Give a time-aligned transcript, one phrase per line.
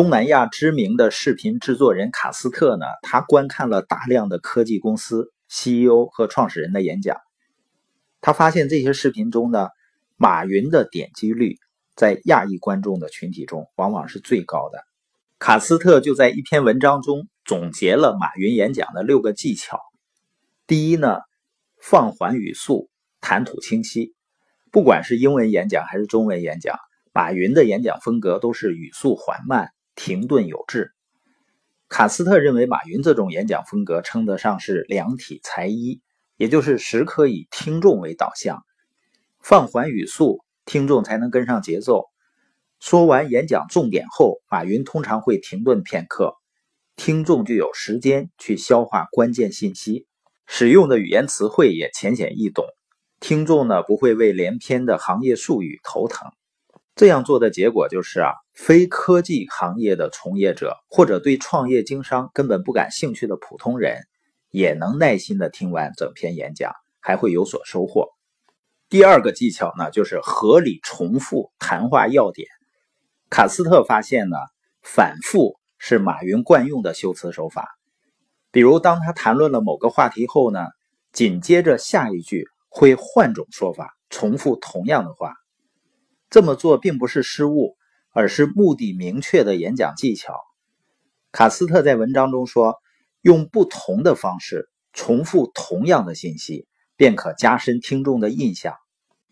[0.00, 7.18] 东南亚知名的视频制作人卡斯特呢，他观看了大量的科技公司 CEO 和创始人的演讲，
[8.22, 9.68] 他发现这些视频中呢，
[10.16, 11.58] 马云的点击率
[11.96, 14.82] 在亚裔观众的群体中往往是最高的。
[15.38, 19.78] 卡斯特就在一篇文章中总结了马云演讲的六个技巧。
[20.66, 21.18] 第一呢，
[21.82, 22.88] 放缓语速，
[23.20, 24.14] 谈吐清晰。
[24.72, 26.78] 不管是英文演讲还是中文演讲，
[27.12, 29.68] 马云的演讲风格都是语速缓慢。
[30.02, 30.94] 停顿有致。
[31.90, 36.00] 卡斯特认为，马云这种演讲风格称得上是两体裁衣，
[36.38, 38.64] 也就是时刻以听众为导向，
[39.40, 42.06] 放缓语速，听众才能跟上节奏。
[42.78, 46.32] 说完演讲重点后，马云通常会停顿片刻，
[46.96, 50.06] 听众就有时间去消化关键信息，
[50.46, 52.64] 使用的语言词汇也浅显易懂，
[53.20, 56.30] 听众呢不会为连篇的行业术语头疼。
[57.00, 64.02] 这样做的结果就是啊，非科技行业的从业者或者对创业经商根本不感兴趣的普通人，
[64.50, 68.10] 也能耐心的听完整篇演讲，还会有所收获。
[68.90, 72.46] 第二个技巧呢，就是合理重复谈话要点。
[73.30, 74.36] 卡斯特发现呢，
[74.82, 77.66] 反复是马云惯用的修辞手法。
[78.50, 80.66] 比如，当他谈论了某个话题后呢，
[81.14, 85.32] 紧接着下一句会换种说法，重复同样的话。
[86.30, 87.76] 这么做并不是失误，
[88.12, 90.40] 而是目的明确的演讲技巧。
[91.32, 92.76] 卡斯特在文章中说
[93.20, 98.76] ：“用不同的方式重复同样的信息，便可加深听众的印象，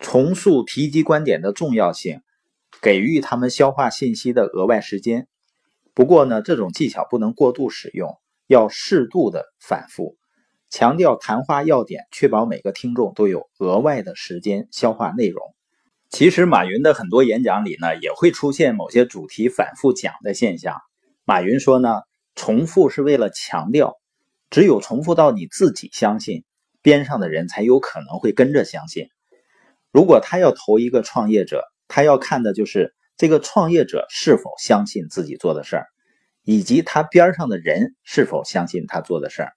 [0.00, 2.20] 重塑提及观点的重要性，
[2.82, 5.28] 给予他们消化信息的额外时间。
[5.94, 10.16] 不过呢，这种技巧不能过度使用，要适度的反复，
[10.70, 15.42] 强调谈话要点，确保每个听众都有额外的时间消化内容。”
[16.10, 20.80] 其实，马云的很多演讲里呢，也会出现某些主题反复讲的现象。
[21.26, 22.00] 马云说呢，
[22.34, 23.94] 重复是为了强调，
[24.48, 26.44] 只有重复到你自己相信，
[26.80, 29.08] 边上的人才有可能会跟着相信。
[29.92, 35.86] 如果他要投一个创业者，他要看的就是这个创业者是否相信自己做的事儿，
[36.42, 39.52] 以及他边上的人是否相信他做的事儿。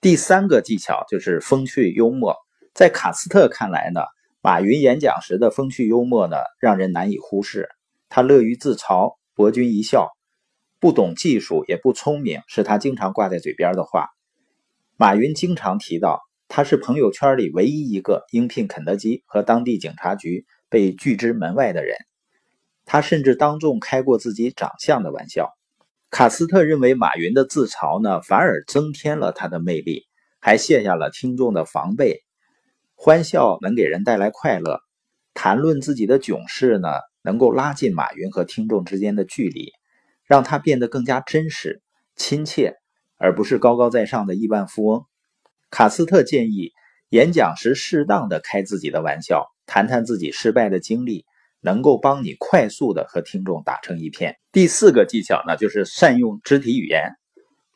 [0.00, 2.36] 第三个技巧就是风趣幽默，
[2.72, 4.02] 在卡斯特看来呢。
[4.40, 7.68] 马云演讲时的风趣幽默呢，让人难以忽视。
[8.08, 10.10] 他乐于自嘲，博君一笑，
[10.78, 14.08] 不懂技术也不聪明，是他经常挂在嘴边的话。
[14.96, 21.96] 马云经常提到，他是朋友圈里唯一一个应聘肯德基和当地警察局被拒之门外的人。
[22.84, 25.50] 他甚至当众开过自己长相的玩笑。
[26.10, 30.06] 卡斯特认为，马云的自嘲呢，反而增添了他的魅力，
[30.40, 32.22] 还卸下了听众的防备。
[33.00, 34.80] 欢笑能给人带来快乐，
[35.32, 36.88] 谈论自己的囧事呢，
[37.22, 39.70] 能够拉近马云和听众之间的距离，
[40.24, 41.80] 让他变得更加真实、
[42.16, 42.74] 亲切，
[43.16, 45.04] 而不是高高在上的亿万富翁。
[45.70, 46.72] 卡斯特建议，
[47.10, 51.24] 演讲时适当的开自己的玩笑，谈谈自己失败的经历，
[51.60, 54.34] 能够帮你快速的和听众打成一片。
[54.50, 57.12] 第四个技巧呢，就是善用肢体语言。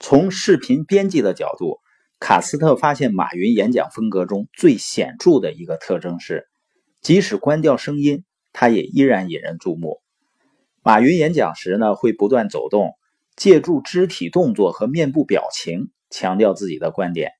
[0.00, 1.78] 从视频编辑的角度。
[2.22, 6.46] 卡斯特发现，马云演讲风格中最显著的一个特征是，
[7.00, 8.22] 即使关掉声音，
[8.52, 10.00] 他也依然引人注目。
[10.84, 12.92] 马云演讲时呢，会不断走动，
[13.34, 17.32] 借助肢体动作和面部表情强调自己的观点。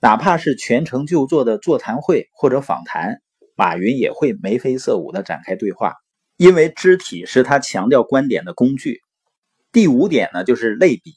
[0.00, 3.20] 哪怕是全程就坐的座谈会或者访谈，
[3.56, 5.96] 马云也会眉飞色舞地展开对话，
[6.38, 9.02] 因为肢体是他强调观点的工具。
[9.70, 11.16] 第五点呢，就是类比。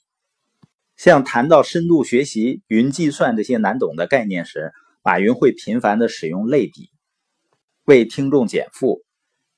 [0.97, 4.71] 像谈到深度学习、云计算这些难懂的概念时，
[5.03, 6.89] 马云会频繁地使用类比，
[7.83, 9.03] 为听众减负。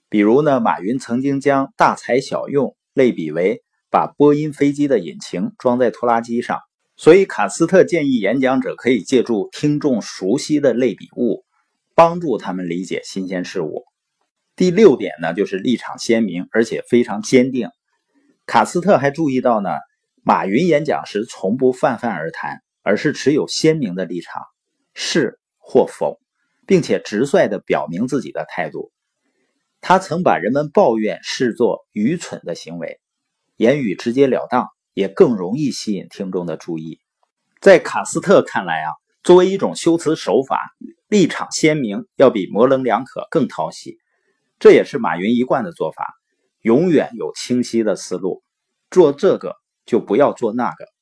[0.09, 3.61] 比如呢，马云曾经将大材小用类比为
[3.91, 6.59] 把波音飞机的引擎装在拖拉机上。
[6.95, 11.45] 所以，卡斯特建议演讲者可以借助听众熟悉的类比物，
[11.93, 13.83] 帮助他们理解新鲜事物。
[14.55, 17.69] 第六点呢，就是立场鲜明而且非常坚定。
[18.47, 19.69] 卡斯特还注意到呢。
[20.27, 24.43] 马云演讲时从不泛泛而谈，而是持有鲜明的立场，
[24.93, 26.19] 是或否，
[26.65, 28.91] 并且直率地表明自己的态度。
[29.79, 32.99] 他曾把人们抱怨视作愚蠢的行为，
[33.55, 36.99] 言语直截了当，也更容易吸引听众的注意。
[37.61, 38.91] 在卡斯特看来啊，
[39.23, 40.59] 作为一种修辞手法，
[41.07, 43.97] 立场鲜明要比模棱两可更讨喜。
[44.59, 46.05] 这也是马云一贯的做法，
[46.63, 48.43] 永远有清晰的思路，
[48.91, 49.55] 做这个。
[49.87, 50.96] 就不要做那个。